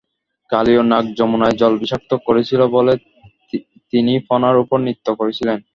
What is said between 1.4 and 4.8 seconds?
জল বিষাক্ত করছিল বলে তিনি ফণার উপর